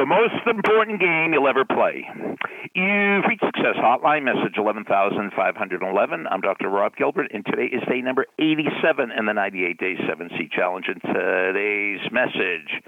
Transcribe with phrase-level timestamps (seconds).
[0.00, 2.08] the most important game you'll ever play.
[2.74, 6.26] You've reached Success Hotline, message 11511.
[6.26, 6.70] I'm Dr.
[6.70, 10.86] Rob Gilbert, and today is day number 87 in the 98 Day 7C Challenge.
[10.88, 12.80] And today's message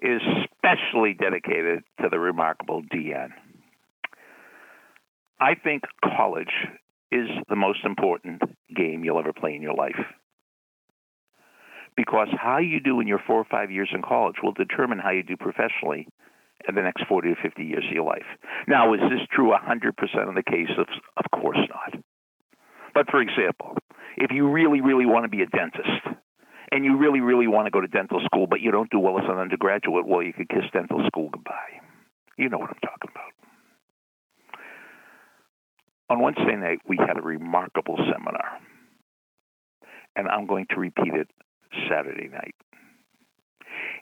[0.00, 0.22] is
[0.54, 3.32] specially dedicated to the remarkable Deanne.
[5.40, 6.54] I think college
[7.10, 8.42] is the most important
[8.76, 9.98] game you'll ever play in your life
[11.96, 15.10] because how you do in your four or five years in college will determine how
[15.10, 16.06] you do professionally
[16.68, 18.26] in the next 40 to 50 years of your life.
[18.68, 20.86] Now, is this true 100% of the cases?
[21.16, 22.02] Of course not.
[22.94, 23.76] But for example,
[24.16, 26.20] if you really, really want to be a dentist,
[26.72, 29.18] and you really, really want to go to dental school, but you don't do well
[29.18, 31.80] as an undergraduate, well, you could kiss dental school goodbye.
[32.36, 33.32] You know what I'm talking about.
[36.10, 38.58] On Wednesday night, we had a remarkable seminar,
[40.16, 41.28] and I'm going to repeat it
[41.88, 42.54] Saturday night.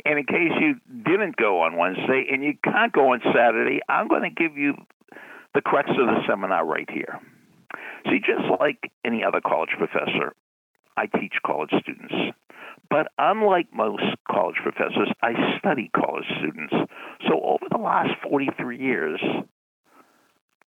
[0.05, 4.09] And in case you didn't go on Wednesday and you can't go on Saturday, I'm
[4.09, 4.74] going to give you
[5.55, 7.21] the crux of the seminar right here.
[8.07, 10.35] See, just like any other college professor,
[10.96, 12.15] I teach college students.
[12.91, 16.74] But unlike most college professors, I study college students.
[17.29, 19.21] So over the last 43 years,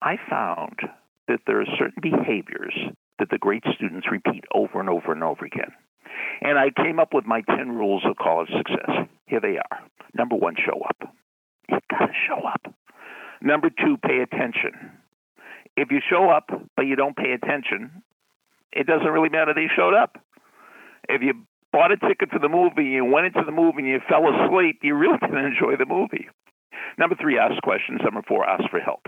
[0.00, 0.80] I found
[1.28, 2.74] that there are certain behaviors
[3.18, 5.72] that the great students repeat over and over and over again.
[6.40, 9.08] And I came up with my 10 rules of college success.
[9.26, 9.80] Here they are.
[10.16, 11.14] Number one, show up.
[11.68, 12.74] You've gotta show up.
[13.40, 14.72] Number two, pay attention.
[15.76, 18.02] If you show up but you don't pay attention,
[18.72, 20.18] it doesn't really matter that you showed up.
[21.08, 21.34] If you
[21.72, 24.80] bought a ticket for the movie, you went into the movie and you fell asleep,
[24.82, 26.28] you really didn't enjoy the movie.
[26.98, 28.00] Number three, ask questions.
[28.04, 29.06] Number four, ask for help.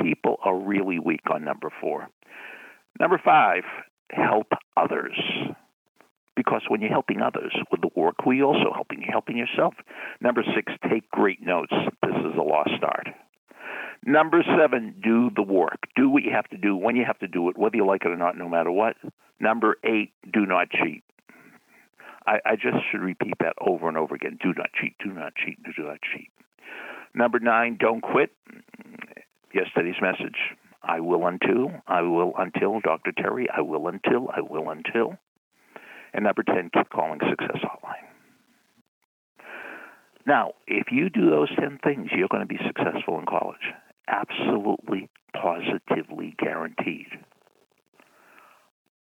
[0.00, 2.08] People are really weak on number four.
[3.00, 3.64] Number five,
[4.10, 5.18] help others
[6.38, 9.74] because when you're helping others with the work, we also helping helping yourself.
[10.20, 11.72] Number six, take great notes.
[12.00, 13.08] This is a lost start.
[14.06, 15.88] Number seven, do the work.
[15.96, 18.04] Do what you have to do when you have to do it, whether you like
[18.04, 18.94] it or not, no matter what.
[19.40, 21.02] Number eight, do not cheat.
[22.24, 24.38] I, I just should repeat that over and over again.
[24.40, 24.94] Do not cheat.
[25.02, 25.58] Do not cheat.
[25.64, 26.30] Do not cheat.
[27.14, 28.30] Number nine, don't quit.
[29.52, 30.38] Yesterday's message.
[30.84, 31.72] I will until.
[31.88, 32.78] I will until.
[32.78, 33.10] Dr.
[33.10, 33.48] Terry.
[33.54, 34.28] I will until.
[34.28, 35.18] I will until.
[36.14, 38.08] And number 10, keep calling Success Hotline.
[40.26, 43.72] Now, if you do those 10 things, you're going to be successful in college.
[44.08, 47.08] Absolutely, positively guaranteed.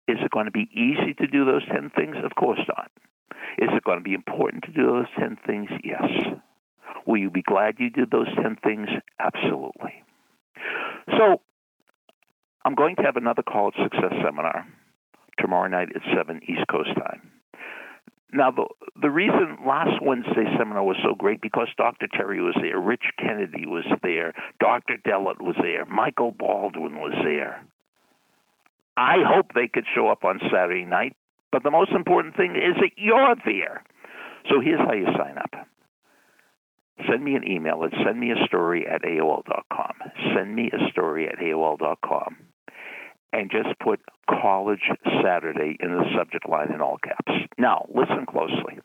[0.09, 2.17] Is it going to be easy to do those 10 things?
[2.25, 2.91] Of course not.
[3.59, 5.69] Is it going to be important to do those 10 things?
[5.85, 6.03] Yes.
[7.07, 8.89] Will you be glad you did those 10 things?
[9.19, 10.03] Absolutely.
[11.19, 11.41] So,
[12.65, 14.67] I'm going to have another college success seminar
[15.39, 17.31] tomorrow night at 7 East Coast time.
[18.33, 18.67] Now, the,
[19.01, 22.07] the reason last Wednesday seminar was so great because Dr.
[22.07, 24.99] Terry was there, Rich Kennedy was there, Dr.
[25.05, 27.65] Dellett was there, Michael Baldwin was there.
[28.97, 31.17] I hope they could show up on Saturday night,
[31.51, 33.83] but the most important thing is that you're there.
[34.49, 35.67] So here's how you sign up.
[37.09, 39.95] Send me an email at send me a story at AOL.com.
[40.35, 42.37] Send me a story at AOL.com
[43.33, 44.91] and just put College
[45.23, 47.33] Saturday in the subject line in all caps.
[47.59, 48.79] Now, listen closely,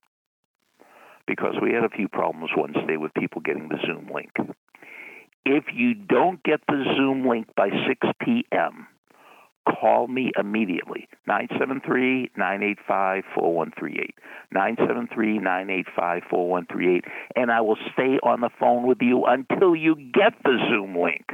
[1.27, 4.31] because we had a few problems Wednesday with people getting the Zoom link.
[5.45, 8.87] If you don't get the Zoom link by 6 p.m.,
[9.67, 14.15] call me immediately 973 985 4138
[14.51, 17.05] 973 985 4138
[17.35, 21.25] and I will stay on the phone with you until you get the Zoom link.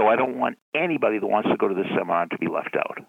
[0.00, 2.74] So I don't want anybody that wants to go to the seminar to be left
[2.74, 3.04] out.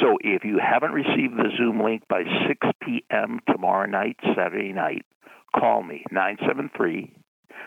[0.00, 3.40] So if you haven't received the Zoom link by 6 p.m.
[3.50, 5.04] tomorrow night, Saturday night,
[5.58, 7.12] call me 973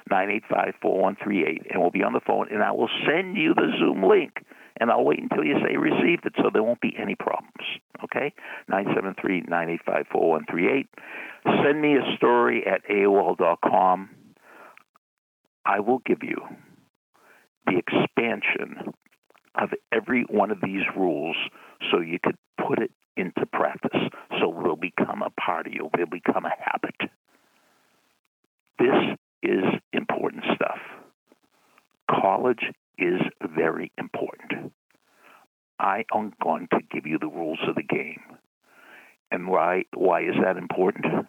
[0.10, 4.02] 985 4138 and we'll be on the phone and I will send you the Zoom
[4.02, 4.46] link
[4.80, 7.68] and I'll wait until you say received it so there won't be any problems.
[8.06, 8.34] Okay?
[8.70, 10.88] 973 985 4138.
[11.62, 14.10] Send me a story at AOL.com.
[15.66, 16.38] I will give you
[17.66, 17.80] the
[18.16, 18.94] expansion
[19.56, 21.36] of every one of these rules
[21.92, 24.02] so you could put it into practice.
[24.40, 27.12] So it will become a part of you, it will become a habit.
[28.78, 29.64] This is
[29.94, 30.80] important stuff.
[32.10, 32.64] College
[32.98, 33.22] is
[33.56, 34.74] very important.
[35.80, 38.22] I am going to give you the rules of the game.
[39.32, 41.28] And why why is that important?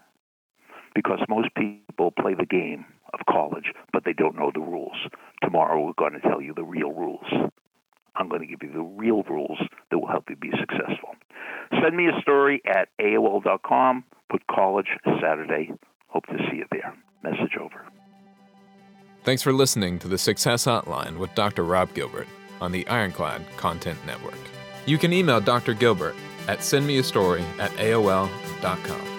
[0.96, 4.96] Because most people play the game of college, but they don't know the rules.
[5.42, 7.26] Tomorrow we're going to tell you the real rules.
[8.16, 9.58] I'm going to give you the real rules
[9.90, 11.10] that will help you be successful.
[11.82, 14.04] Send me a story at AOL.com.
[14.30, 14.88] Put college
[15.20, 15.70] Saturday.
[16.08, 16.96] Hope to see you there.
[17.22, 17.84] Message over.
[19.22, 21.64] Thanks for listening to the Success Hotline with Dr.
[21.64, 22.28] Rob Gilbert
[22.62, 24.38] on the Ironclad Content Network.
[24.86, 25.74] You can email Dr.
[25.74, 26.14] Gilbert
[26.48, 29.15] at sendmeastory at AOL.com.